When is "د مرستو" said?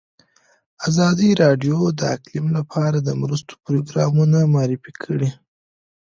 3.01-3.53